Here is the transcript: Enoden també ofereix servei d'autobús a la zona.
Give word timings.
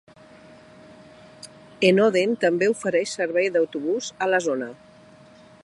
Enoden 1.89 2.33
també 2.45 2.71
ofereix 2.73 3.13
servei 3.19 3.53
d'autobús 3.57 4.09
a 4.27 4.31
la 4.35 4.41
zona. 4.47 4.71